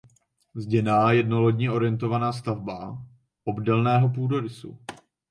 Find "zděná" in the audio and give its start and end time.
0.55-1.11